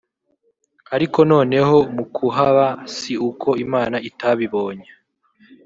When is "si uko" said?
2.95-3.49